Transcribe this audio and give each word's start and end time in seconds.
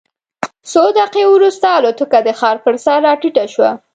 څو 0.71 0.83
دقیقې 0.99 1.23
وروسته 1.29 1.65
الوتکه 1.77 2.19
د 2.23 2.29
ښار 2.39 2.57
پر 2.65 2.75
سر 2.83 2.97
راټیټه 3.07 3.45
شوه. 3.53 3.71